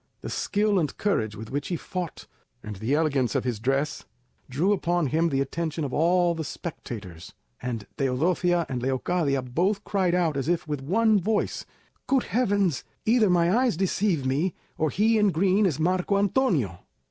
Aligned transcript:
The 0.21 0.31
skill 0.31 0.79
and 0.79 0.97
courage 0.97 1.35
with 1.35 1.51
which 1.51 1.67
he 1.67 1.75
fought, 1.75 2.25
and 2.63 2.77
the 2.77 2.95
elegance 2.95 3.35
of 3.35 3.43
his 3.43 3.59
dress, 3.59 4.03
drew 4.49 4.73
upon 4.73 5.05
him 5.05 5.29
the 5.29 5.41
attention 5.41 5.83
of 5.83 5.93
all 5.93 6.33
the 6.33 6.43
spectators, 6.43 7.35
and 7.61 7.85
Teodosia 7.97 8.65
and 8.67 8.81
Leocadia 8.81 9.43
both 9.43 9.83
cried 9.83 10.15
out, 10.15 10.37
as 10.37 10.49
if 10.49 10.67
with 10.67 10.81
one 10.81 11.19
voice, 11.21 11.67
"Good 12.07 12.23
heavens! 12.23 12.83
either 13.05 13.29
my 13.29 13.55
eyes 13.55 13.77
deceive 13.77 14.25
me, 14.25 14.55
or 14.75 14.89
he 14.89 15.19
in 15.19 15.29
green 15.29 15.67
is 15.67 15.79
Marco 15.79 16.17
Antonio." 16.17 16.79